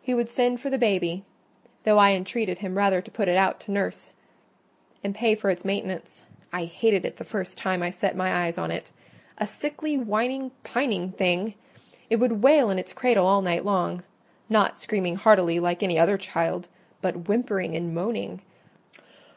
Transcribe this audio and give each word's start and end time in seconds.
He 0.00 0.14
would 0.14 0.28
send 0.28 0.60
for 0.60 0.70
the 0.70 0.78
baby; 0.78 1.24
though 1.82 1.98
I 1.98 2.12
entreated 2.12 2.58
him 2.58 2.76
rather 2.78 3.00
to 3.02 3.10
put 3.10 3.26
it 3.26 3.36
out 3.36 3.58
to 3.62 3.72
nurse 3.72 4.10
and 5.02 5.12
pay 5.12 5.34
for 5.34 5.50
its 5.50 5.64
maintenance. 5.64 6.22
I 6.52 6.66
hated 6.66 7.04
it 7.04 7.16
the 7.16 7.24
first 7.24 7.58
time 7.58 7.82
I 7.82 7.90
set 7.90 8.14
my 8.14 8.44
eyes 8.44 8.58
on 8.58 8.70
it—a 8.70 9.44
sickly, 9.44 9.98
whining, 9.98 10.52
pining 10.62 11.10
thing! 11.10 11.54
It 12.08 12.20
would 12.20 12.44
wail 12.44 12.70
in 12.70 12.78
its 12.78 12.92
cradle 12.92 13.26
all 13.26 13.42
night 13.42 13.64
long—not 13.64 14.78
screaming 14.78 15.16
heartily 15.16 15.58
like 15.58 15.82
any 15.82 15.98
other 15.98 16.16
child, 16.16 16.68
but 17.00 17.26
whimpering 17.26 17.74
and 17.74 17.92
moaning. 17.92 18.42